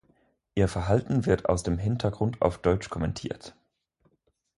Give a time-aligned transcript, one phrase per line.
[0.55, 3.53] Ihr Verhalten wird aus dem Hintergrund auf Deutsch kommentiert.